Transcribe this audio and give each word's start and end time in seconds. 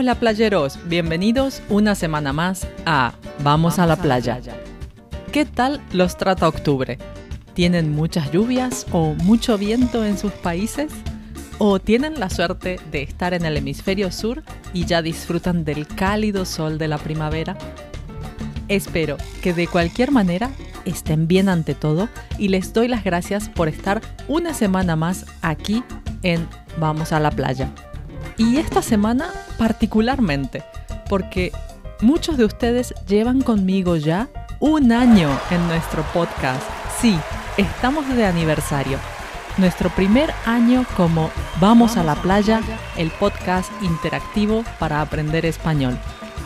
Hola 0.00 0.14
playeros, 0.14 0.78
bienvenidos 0.84 1.60
una 1.68 1.96
semana 1.96 2.32
más 2.32 2.68
a 2.86 3.14
Vamos, 3.42 3.80
a, 3.80 3.86
la, 3.86 3.96
playa. 3.96 4.38
¿Qué 5.32 5.44
tal 5.44 5.80
los 5.92 6.16
trata 6.16 6.46
octubre? 6.46 6.98
¿Tienen 7.54 7.96
muchas 7.96 8.30
lluvias 8.30 8.86
o 8.92 9.14
mucho 9.14 9.58
viento 9.58 10.04
en 10.04 10.16
sus 10.16 10.30
países? 10.30 10.92
¿O 11.58 11.80
tienen 11.80 12.20
la 12.20 12.30
suerte 12.30 12.78
de 12.92 13.02
estar 13.02 13.34
en 13.34 13.44
el 13.44 13.56
hemisferio 13.56 14.12
sur 14.12 14.44
y 14.72 14.84
ya 14.84 15.02
disfrutan 15.02 15.64
del 15.64 15.88
cálido 15.88 16.44
sol 16.44 16.78
de 16.78 16.86
la 16.86 16.98
primavera? 16.98 17.58
Espero 18.68 19.16
que 19.42 19.52
de 19.52 19.66
cualquier 19.66 20.12
manera 20.12 20.52
estén 20.84 21.26
bien 21.26 21.48
ante 21.48 21.74
todo 21.74 22.08
y 22.38 22.50
les 22.50 22.72
doy 22.72 22.86
las 22.86 23.02
gracias 23.02 23.48
por 23.48 23.66
estar 23.66 24.00
una 24.28 24.54
semana 24.54 24.94
más 24.94 25.26
aquí 25.42 25.82
en 26.22 26.46
Vamos 26.78 27.10
a 27.12 27.18
la 27.18 27.32
playa. 27.32 27.72
Y 28.38 28.56
esta 28.58 28.82
semana 28.82 29.32
particularmente, 29.58 30.62
porque 31.08 31.50
muchos 32.00 32.36
de 32.36 32.44
ustedes 32.44 32.94
llevan 33.08 33.42
conmigo 33.42 33.96
ya 33.96 34.28
un 34.60 34.92
año 34.92 35.28
en 35.50 35.66
nuestro 35.66 36.04
podcast. 36.14 36.62
Sí, 37.00 37.18
estamos 37.56 38.08
de 38.14 38.24
aniversario. 38.24 39.00
Nuestro 39.56 39.90
primer 39.90 40.32
año 40.46 40.86
como 40.96 41.32
Vamos 41.60 41.96
a 41.96 42.04
la 42.04 42.14
playa, 42.14 42.60
el 42.96 43.10
podcast 43.10 43.72
interactivo 43.82 44.62
para 44.78 45.02
aprender 45.02 45.44
español. 45.44 45.98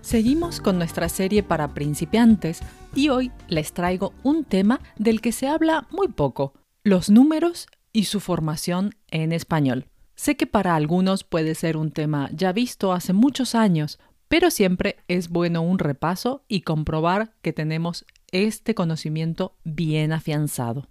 Seguimos 0.01 0.61
con 0.61 0.79
nuestra 0.79 1.09
serie 1.09 1.42
para 1.42 1.75
principiantes 1.75 2.61
y 2.95 3.09
hoy 3.09 3.33
les 3.48 3.73
traigo 3.73 4.12
un 4.23 4.45
tema 4.45 4.79
del 4.97 5.20
que 5.20 5.33
se 5.33 5.48
habla 5.48 5.86
muy 5.91 6.09
poco, 6.09 6.53
los 6.85 7.11
números 7.11 7.69
y 7.93 8.05
su 8.05 8.19
formación 8.19 8.95
en 9.11 9.33
español. 9.33 9.87
Sé 10.17 10.37
que 10.37 10.47
para 10.47 10.75
algunos 10.75 11.25
puede 11.25 11.55
ser 11.55 11.77
un 11.77 11.91
tema 11.93 12.29
ya 12.33 12.53
visto 12.53 12.93
hace 12.93 13.13
muchos 13.13 13.55
años, 13.55 13.98
pero 14.29 14.51
siempre 14.51 14.97
es 15.09 15.29
bueno 15.29 15.63
un 15.63 15.79
repaso 15.79 16.45
y 16.48 16.63
comprobar 16.63 17.35
que 17.41 17.53
tenemos 17.53 18.05
este 18.33 18.75
conocimiento 18.75 19.57
bien 19.63 20.13
afianzado. 20.13 20.89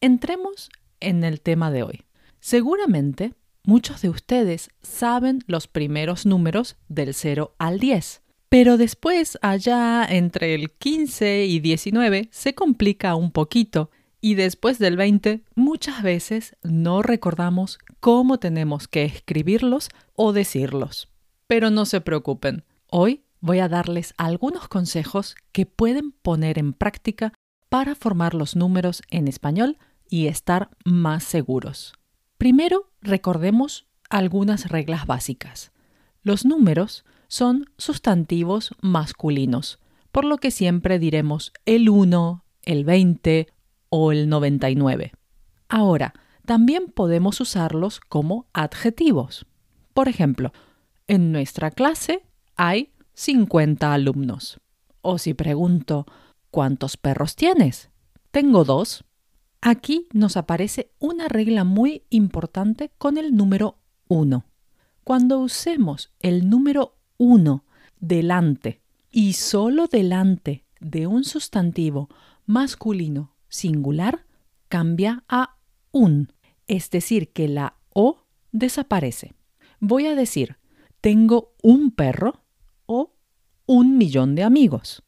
Entremos 0.00 0.68
en 1.00 1.24
el 1.24 1.40
tema 1.40 1.70
de 1.70 1.84
hoy. 1.84 2.02
Seguramente 2.40 3.32
muchos 3.64 4.02
de 4.02 4.10
ustedes 4.10 4.70
saben 4.82 5.42
los 5.46 5.68
primeros 5.68 6.26
números 6.26 6.76
del 6.88 7.14
0 7.14 7.54
al 7.58 7.78
10. 7.78 8.22
Pero 8.50 8.76
después, 8.76 9.38
allá 9.40 10.04
entre 10.08 10.54
el 10.54 10.70
15 10.70 11.46
y 11.46 11.60
19, 11.60 12.28
se 12.30 12.54
complica 12.54 13.14
un 13.16 13.32
poquito 13.32 13.90
y 14.24 14.36
después 14.36 14.78
del 14.78 14.96
20 14.96 15.44
muchas 15.54 16.02
veces 16.02 16.56
no 16.62 17.02
recordamos 17.02 17.78
cómo 18.00 18.38
tenemos 18.38 18.88
que 18.88 19.04
escribirlos 19.04 19.90
o 20.14 20.32
decirlos. 20.32 21.10
Pero 21.46 21.68
no 21.68 21.84
se 21.84 22.00
preocupen, 22.00 22.64
hoy 22.90 23.26
voy 23.40 23.58
a 23.58 23.68
darles 23.68 24.14
algunos 24.16 24.66
consejos 24.66 25.36
que 25.52 25.66
pueden 25.66 26.12
poner 26.12 26.58
en 26.58 26.72
práctica 26.72 27.34
para 27.68 27.94
formar 27.94 28.32
los 28.32 28.56
números 28.56 29.02
en 29.10 29.28
español 29.28 29.76
y 30.08 30.28
estar 30.28 30.70
más 30.86 31.22
seguros. 31.24 31.92
Primero, 32.38 32.90
recordemos 33.02 33.86
algunas 34.08 34.70
reglas 34.70 35.06
básicas. 35.06 35.70
Los 36.22 36.46
números 36.46 37.04
son 37.28 37.66
sustantivos 37.76 38.74
masculinos, 38.80 39.80
por 40.12 40.24
lo 40.24 40.38
que 40.38 40.50
siempre 40.50 40.98
diremos 40.98 41.52
el 41.66 41.90
1, 41.90 42.42
el 42.62 42.84
20 42.86 43.48
o 43.96 44.10
el 44.10 44.28
99. 44.28 45.12
Ahora, 45.68 46.14
también 46.44 46.86
podemos 46.88 47.40
usarlos 47.40 48.00
como 48.00 48.48
adjetivos. 48.52 49.46
Por 49.92 50.08
ejemplo, 50.08 50.52
en 51.06 51.30
nuestra 51.30 51.70
clase 51.70 52.24
hay 52.56 52.92
50 53.12 53.94
alumnos. 53.94 54.58
O 55.00 55.18
si 55.18 55.32
pregunto, 55.32 56.06
¿cuántos 56.50 56.96
perros 56.96 57.36
tienes? 57.36 57.90
Tengo 58.32 58.64
dos. 58.64 59.04
Aquí 59.60 60.08
nos 60.12 60.36
aparece 60.36 60.90
una 60.98 61.28
regla 61.28 61.62
muy 61.62 62.02
importante 62.10 62.90
con 62.98 63.16
el 63.16 63.36
número 63.36 63.78
1. 64.08 64.44
Cuando 65.04 65.38
usemos 65.38 66.10
el 66.18 66.50
número 66.50 66.96
1 67.18 67.64
delante 68.00 68.80
y 69.12 69.34
solo 69.34 69.86
delante 69.86 70.64
de 70.80 71.06
un 71.06 71.22
sustantivo 71.22 72.08
masculino 72.44 73.33
singular, 73.54 74.26
cambia 74.68 75.22
a 75.28 75.56
un, 75.92 76.32
es 76.66 76.90
decir, 76.90 77.32
que 77.32 77.46
la 77.46 77.76
O 77.90 78.24
desaparece. 78.50 79.34
Voy 79.78 80.06
a 80.06 80.16
decir, 80.16 80.56
tengo 81.00 81.54
un 81.62 81.92
perro 81.92 82.42
o 82.86 83.14
un 83.66 83.96
millón 83.96 84.34
de 84.34 84.42
amigos. 84.42 85.04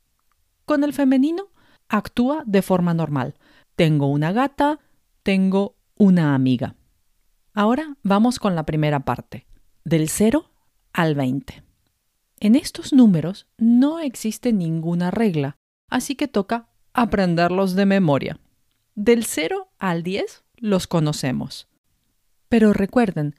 Con 0.65 0.85
el 0.85 0.93
femenino 0.93 1.49
actúa 1.89 2.45
de 2.47 2.63
forma 2.63 2.95
normal. 2.95 3.35
Tengo 3.75 4.07
una 4.07 4.33
gata, 4.33 4.79
tengo 5.25 5.77
una 5.97 6.35
amiga. 6.35 6.77
Ahora 7.53 7.97
vamos 8.03 8.39
con 8.39 8.55
la 8.55 8.65
primera 8.65 9.01
parte, 9.01 9.47
del 9.85 10.09
0 10.09 10.51
al 10.93 11.15
20. 11.17 11.65
En 12.39 12.55
estos 12.55 12.93
números 12.93 13.49
no 13.59 13.99
existe 13.99 14.53
ninguna 14.53 15.11
regla, 15.11 15.57
así 15.89 16.15
que 16.15 16.29
toca 16.29 16.69
aprenderlos 16.97 17.75
de 17.75 17.87
memoria. 17.87 18.41
Del 18.95 19.25
0 19.25 19.69
al 19.79 20.03
10 20.03 20.43
los 20.57 20.87
conocemos. 20.87 21.69
Pero 22.49 22.73
recuerden, 22.73 23.37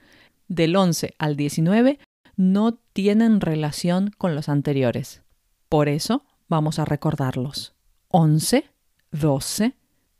del 0.48 0.76
11 0.76 1.16
al 1.18 1.36
19 1.36 2.00
no 2.36 2.76
tienen 2.94 3.42
relación 3.42 4.12
con 4.16 4.36
los 4.36 4.48
anteriores. 4.48 5.24
Por 5.70 5.90
eso 5.90 6.24
vamos 6.48 6.78
a 6.78 6.86
recordarlos. 6.86 7.74
11, 8.10 8.66
12, 9.12 9.74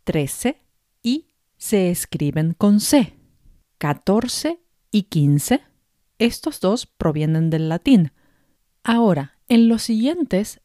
13 0.04 0.62
y 1.04 1.28
se 1.58 1.92
escriben 1.92 2.56
con 2.58 2.80
C. 2.80 3.14
14 3.78 4.60
y 4.92 5.04
15. 5.04 5.62
Estos 6.18 6.60
dos 6.60 6.88
provienen 6.88 7.52
del 7.52 7.70
latín. 7.70 8.12
Ahora, 8.84 9.38
en 9.48 9.70
los 9.70 9.84
siguientes, 9.84 10.60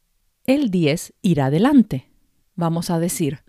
el 0.46 0.70
10 0.70 1.12
irá 1.20 1.46
adelante. 1.46 2.11
Vamos 2.54 2.90
a 2.90 2.98
decir 2.98 3.40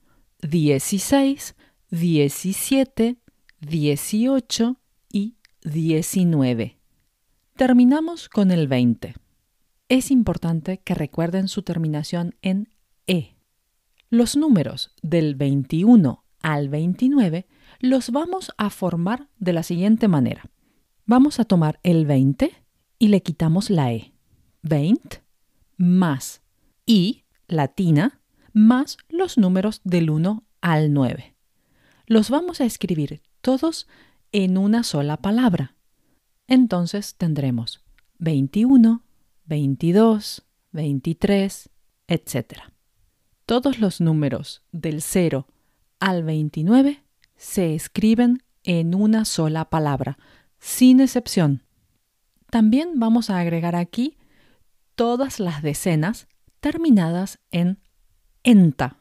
16, 0.41 1.55
17, 1.89 3.17
18 3.59 4.77
y 5.11 5.35
19. 5.63 6.79
Terminamos 7.55 8.29
con 8.29 8.51
el 8.51 8.67
20. 8.67 9.15
Es 9.89 10.11
importante 10.11 10.79
que 10.79 10.95
recuerden 10.95 11.47
su 11.47 11.63
terminación 11.63 12.35
en 12.41 12.69
E. 13.07 13.35
Los 14.09 14.35
números 14.35 14.91
del 15.01 15.35
21 15.35 16.23
al 16.41 16.69
29 16.69 17.47
los 17.79 18.11
vamos 18.11 18.51
a 18.57 18.69
formar 18.69 19.27
de 19.39 19.53
la 19.53 19.63
siguiente 19.63 20.07
manera. 20.07 20.49
Vamos 21.05 21.39
a 21.39 21.45
tomar 21.45 21.79
el 21.83 22.05
20 22.05 22.51
y 22.99 23.07
le 23.09 23.21
quitamos 23.21 23.69
la 23.69 23.91
E. 23.91 24.13
20 24.61 25.21
más 25.77 26.41
i 26.85 27.23
latina 27.47 28.21
más 28.53 28.97
los 29.09 29.37
números 29.37 29.81
del 29.83 30.09
1 30.09 30.43
al 30.61 30.93
9. 30.93 31.35
Los 32.05 32.29
vamos 32.29 32.61
a 32.61 32.65
escribir 32.65 33.21
todos 33.41 33.87
en 34.31 34.57
una 34.57 34.83
sola 34.83 35.17
palabra. 35.17 35.75
entonces 36.47 37.15
tendremos 37.15 37.83
21, 38.19 39.03
22, 39.45 40.43
23, 40.71 41.69
etc. 42.07 42.35
Todos 43.45 43.79
los 43.79 44.01
números 44.01 44.63
del 44.71 45.01
0 45.01 45.47
al 45.99 46.23
29 46.23 47.03
se 47.35 47.75
escriben 47.75 48.43
en 48.63 48.95
una 48.95 49.25
sola 49.25 49.69
palabra, 49.69 50.17
sin 50.59 50.99
excepción. 51.01 51.63
También 52.49 52.99
vamos 52.99 53.29
a 53.29 53.39
agregar 53.39 53.75
aquí 53.75 54.17
todas 54.95 55.39
las 55.39 55.61
decenas 55.61 56.27
terminadas 56.59 57.39
en 57.51 57.79
enta. 58.43 58.97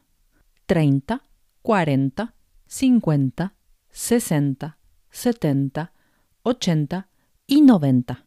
30, 0.65 1.21
40, 1.61 2.33
50, 2.67 3.53
60, 3.89 4.77
70, 5.09 5.93
80 6.43 7.07
y 7.45 7.61
90, 7.61 8.25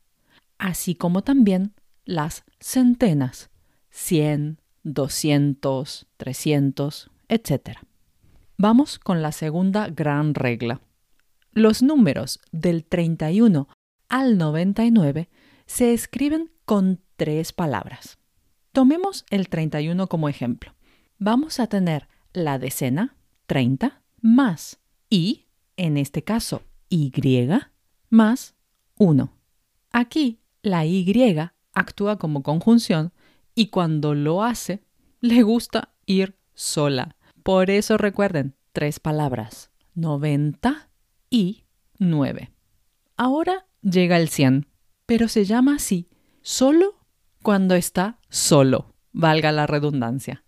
así 0.59 0.95
como 0.95 1.23
también 1.23 1.75
las 2.05 2.45
centenas, 2.61 3.51
100, 3.91 4.61
200, 4.85 6.07
300, 6.17 7.11
etc. 7.29 7.79
Vamos 8.59 8.99
con 8.99 9.23
la 9.23 9.33
segunda 9.33 9.89
gran 9.89 10.35
regla. 10.35 10.81
Los 11.53 11.83
números 11.83 12.41
del 12.53 12.85
31 12.85 13.69
al 14.09 14.39
99 14.39 15.29
se 15.67 15.93
escriben 15.93 16.53
con 16.65 17.01
tres 17.17 17.53
palabras. 17.53 18.19
Tomemos 18.73 19.25
el 19.31 19.49
31 19.49 20.07
como 20.07 20.29
ejemplo. 20.29 20.76
Vamos 21.19 21.61
a 21.61 21.67
tener 21.67 22.09
la 22.33 22.59
decena, 22.59 23.17
30, 23.47 24.03
más 24.21 24.81
y, 25.09 25.47
en 25.77 25.97
este 25.97 26.23
caso, 26.23 26.63
y, 26.89 27.11
más 28.11 28.55
1. 28.99 29.33
Aquí 29.93 30.41
la 30.63 30.85
y 30.85 31.05
actúa 31.73 32.19
como 32.19 32.43
conjunción 32.43 33.13
y 33.55 33.69
cuando 33.69 34.15
lo 34.15 34.43
hace, 34.43 34.83
le 35.21 35.43
gusta 35.43 35.95
ir 36.05 36.37
sola. 36.55 37.17
Por 37.43 37.71
eso 37.71 37.97
recuerden, 37.97 38.55
tres 38.73 39.01
palabras, 39.01 39.71
90 39.95 40.91
y 41.31 41.65
9. 41.99 42.53
Ahora 43.17 43.67
llega 43.83 44.19
el 44.19 44.29
100, 44.29 44.67
pero 45.07 45.29
se 45.29 45.45
llama 45.45 45.77
así 45.77 46.09
solo 46.43 46.97
cuando 47.43 47.75
está 47.75 48.19
solo, 48.29 48.95
valga 49.13 49.53
la 49.53 49.67
redundancia. 49.67 50.45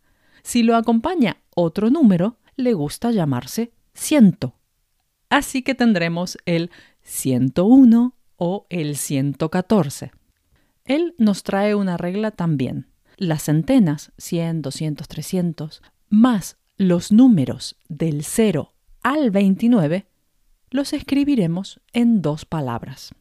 Si 0.48 0.62
lo 0.62 0.76
acompaña 0.76 1.42
otro 1.54 1.90
número, 1.90 2.38
le 2.56 2.72
gusta 2.72 3.10
llamarse 3.10 3.70
ciento. 3.92 4.54
Así 5.28 5.60
que 5.60 5.74
tendremos 5.74 6.38
el 6.46 6.70
101 7.02 8.14
o 8.36 8.66
el 8.70 8.96
114. 8.96 10.10
Él 10.86 11.14
nos 11.18 11.42
trae 11.42 11.74
una 11.74 11.98
regla 11.98 12.30
también. 12.30 12.86
Las 13.18 13.42
centenas, 13.42 14.12
100, 14.16 14.62
200, 14.62 15.06
300, 15.06 15.82
más 16.08 16.56
los 16.78 17.12
números 17.12 17.76
del 17.90 18.24
0 18.24 18.72
al 19.02 19.30
29, 19.30 20.06
los 20.70 20.94
escribiremos 20.94 21.82
en 21.92 22.22
dos 22.22 22.46
palabras. 22.46 23.14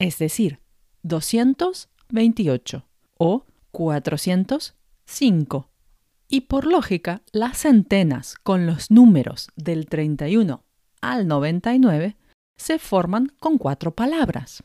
Es 0.00 0.18
decir, 0.18 0.58
228 1.04 2.84
o 3.18 3.46
405 3.70 5.70
y 6.28 6.42
por 6.42 6.66
lógica, 6.66 7.22
las 7.32 7.58
centenas 7.58 8.36
con 8.42 8.66
los 8.66 8.90
números 8.90 9.48
del 9.56 9.86
31 9.86 10.62
al 11.00 11.28
99 11.28 12.16
se 12.56 12.78
forman 12.78 13.32
con 13.38 13.56
cuatro 13.58 13.94
palabras. 13.94 14.62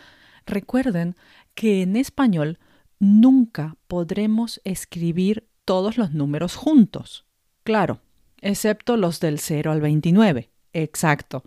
recuerden 0.47 1.17
que 1.57 1.83
en 1.83 1.97
español 1.97 2.61
nunca 3.01 3.77
podremos 3.89 4.61
escribir 4.63 5.49
todos 5.65 5.99
los 5.99 6.13
números 6.13 6.55
juntos. 6.55 7.25
Claro, 7.65 7.99
excepto 8.41 8.97
los 8.97 9.19
del 9.19 9.41
0 9.41 9.73
al 9.73 9.81
29. 9.81 10.49
Exacto. 10.75 11.43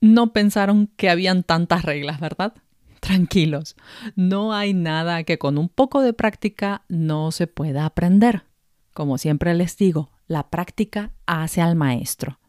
No 0.00 0.32
pensaron 0.32 0.88
que 0.96 1.10
habían 1.10 1.42
tantas 1.42 1.84
reglas, 1.84 2.20
¿verdad? 2.20 2.54
Tranquilos, 3.00 3.76
no 4.14 4.54
hay 4.54 4.74
nada 4.74 5.24
que 5.24 5.38
con 5.38 5.58
un 5.58 5.68
poco 5.68 6.02
de 6.02 6.12
práctica 6.12 6.84
no 6.88 7.30
se 7.30 7.46
pueda 7.46 7.84
aprender. 7.84 8.44
Como 8.92 9.18
siempre 9.18 9.54
les 9.54 9.76
digo, 9.76 10.10
la 10.26 10.48
práctica 10.48 11.12
hace 11.26 11.60
al 11.60 11.76
maestro. 11.76 12.40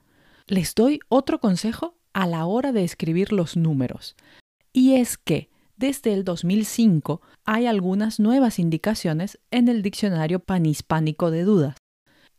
Les 0.48 0.74
doy 0.74 1.00
otro 1.10 1.40
consejo 1.40 1.97
a 2.18 2.26
la 2.26 2.48
hora 2.48 2.72
de 2.72 2.84
escribir 2.84 3.32
los 3.32 3.56
números. 3.56 4.16
Y 4.74 4.96
es 4.96 5.20
que 5.20 5.52
desde 5.76 6.14
el 6.14 6.24
2005 6.24 7.22
hay 7.46 7.68
algunas 7.68 8.20
nuevas 8.20 8.58
indicaciones 8.58 9.40
en 9.52 9.68
el 9.68 9.84
diccionario 9.84 10.40
panhispánico 10.40 11.30
de 11.30 11.44
dudas. 11.44 11.76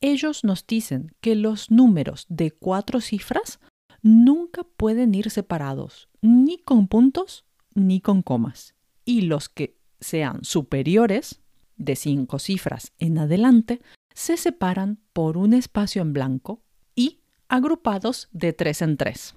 Ellos 0.00 0.42
nos 0.42 0.66
dicen 0.66 1.14
que 1.20 1.36
los 1.36 1.70
números 1.70 2.26
de 2.28 2.50
cuatro 2.50 3.00
cifras 3.00 3.60
nunca 4.02 4.64
pueden 4.64 5.14
ir 5.14 5.30
separados, 5.30 6.08
ni 6.22 6.58
con 6.58 6.88
puntos 6.88 7.44
ni 7.72 8.00
con 8.00 8.22
comas. 8.22 8.74
Y 9.04 9.20
los 9.20 9.48
que 9.48 9.76
sean 10.00 10.42
superiores, 10.42 11.40
de 11.76 11.94
cinco 11.94 12.40
cifras 12.40 12.90
en 12.98 13.16
adelante, 13.18 13.80
se 14.12 14.38
separan 14.38 14.98
por 15.12 15.36
un 15.36 15.54
espacio 15.54 16.02
en 16.02 16.12
blanco 16.12 16.62
y 16.96 17.20
agrupados 17.48 18.28
de 18.32 18.52
tres 18.52 18.82
en 18.82 18.96
tres. 18.96 19.36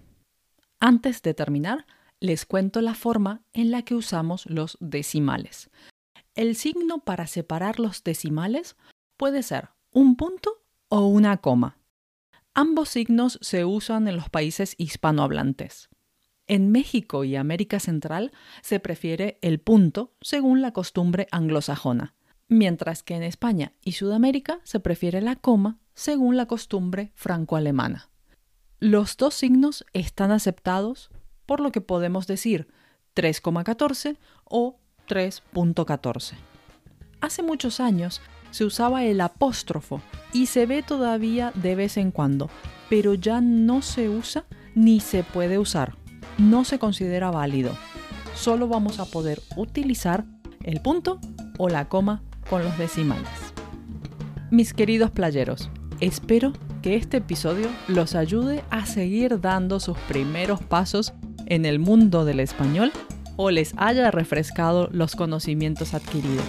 Antes 0.83 1.21
de 1.21 1.35
terminar, 1.35 1.85
les 2.19 2.47
cuento 2.47 2.81
la 2.81 2.95
forma 2.95 3.43
en 3.53 3.69
la 3.69 3.83
que 3.83 3.93
usamos 3.93 4.47
los 4.47 4.79
decimales. 4.81 5.69
El 6.33 6.55
signo 6.55 7.03
para 7.03 7.27
separar 7.27 7.79
los 7.79 8.03
decimales 8.03 8.75
puede 9.15 9.43
ser 9.43 9.69
un 9.91 10.15
punto 10.15 10.63
o 10.87 11.05
una 11.05 11.37
coma. 11.37 11.77
Ambos 12.55 12.89
signos 12.89 13.37
se 13.43 13.63
usan 13.63 14.07
en 14.07 14.15
los 14.15 14.31
países 14.31 14.73
hispanohablantes. 14.79 15.89
En 16.47 16.71
México 16.71 17.23
y 17.25 17.35
América 17.35 17.79
Central 17.79 18.31
se 18.63 18.79
prefiere 18.79 19.37
el 19.43 19.59
punto 19.59 20.15
según 20.19 20.63
la 20.63 20.73
costumbre 20.73 21.27
anglosajona, 21.29 22.15
mientras 22.47 23.03
que 23.03 23.13
en 23.13 23.21
España 23.21 23.73
y 23.83 23.91
Sudamérica 23.91 24.59
se 24.63 24.79
prefiere 24.79 25.21
la 25.21 25.35
coma 25.35 25.77
según 25.93 26.37
la 26.37 26.47
costumbre 26.47 27.11
franco-alemana. 27.13 28.10
Los 28.83 29.15
dos 29.15 29.35
signos 29.35 29.85
están 29.93 30.31
aceptados, 30.31 31.11
por 31.45 31.59
lo 31.59 31.71
que 31.71 31.81
podemos 31.81 32.25
decir 32.25 32.67
3,14 33.15 34.17
o 34.43 34.79
3.14. 35.07 36.33
Hace 37.21 37.43
muchos 37.43 37.79
años, 37.79 38.21
se 38.49 38.65
usaba 38.65 39.03
el 39.03 39.21
apóstrofo 39.21 40.01
y 40.33 40.47
se 40.47 40.65
ve 40.65 40.81
todavía 40.81 41.51
de 41.53 41.75
vez 41.75 41.95
en 41.97 42.09
cuando, 42.09 42.49
pero 42.89 43.13
ya 43.13 43.39
no 43.39 43.83
se 43.83 44.09
usa 44.09 44.45
ni 44.73 44.99
se 44.99 45.23
puede 45.23 45.59
usar. 45.59 45.95
No 46.39 46.65
se 46.65 46.79
considera 46.79 47.29
válido. 47.29 47.77
Solo 48.33 48.67
vamos 48.67 48.99
a 48.99 49.05
poder 49.05 49.43
utilizar 49.57 50.25
el 50.63 50.81
punto 50.81 51.19
o 51.59 51.69
la 51.69 51.87
coma 51.87 52.23
con 52.49 52.63
los 52.63 52.75
decimales. 52.79 53.29
Mis 54.49 54.73
queridos 54.73 55.11
playeros, 55.11 55.69
espero 56.01 56.51
que 56.81 56.95
este 56.95 57.17
episodio 57.17 57.67
los 57.87 58.15
ayude 58.15 58.63
a 58.69 58.85
seguir 58.85 59.39
dando 59.39 59.79
sus 59.79 59.97
primeros 59.99 60.59
pasos 60.61 61.13
en 61.45 61.65
el 61.65 61.79
mundo 61.79 62.25
del 62.25 62.39
español 62.39 62.91
o 63.37 63.51
les 63.51 63.73
haya 63.77 64.11
refrescado 64.11 64.89
los 64.91 65.15
conocimientos 65.15 65.93
adquiridos. 65.93 66.43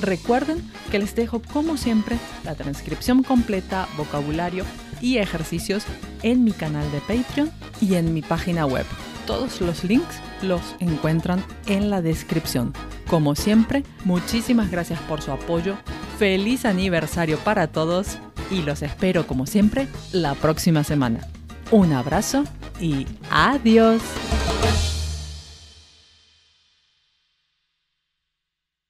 Recuerden 0.00 0.58
que 0.90 0.98
les 0.98 1.14
dejo 1.14 1.42
como 1.52 1.76
siempre 1.76 2.18
la 2.44 2.54
transcripción 2.54 3.22
completa, 3.22 3.88
vocabulario 3.96 4.64
y 5.00 5.18
ejercicios 5.18 5.84
en 6.22 6.44
mi 6.44 6.52
canal 6.52 6.90
de 6.92 7.00
Patreon 7.00 7.50
y 7.80 7.94
en 7.94 8.14
mi 8.14 8.22
página 8.22 8.64
web. 8.66 8.86
Todos 9.26 9.60
los 9.60 9.84
links 9.84 10.20
los 10.42 10.60
encuentran 10.78 11.42
en 11.66 11.90
la 11.90 12.02
descripción. 12.02 12.72
Como 13.08 13.34
siempre, 13.34 13.82
muchísimas 14.04 14.70
gracias 14.70 15.00
por 15.00 15.22
su 15.22 15.32
apoyo. 15.32 15.76
Feliz 16.18 16.64
aniversario 16.64 17.38
para 17.38 17.66
todos 17.68 18.18
y 18.50 18.62
los 18.62 18.82
espero 18.82 19.26
como 19.26 19.46
siempre 19.46 19.88
la 20.12 20.34
próxima 20.34 20.84
semana. 20.84 21.20
Un 21.70 21.92
abrazo 21.92 22.44
y 22.80 23.06
adiós. 23.30 24.02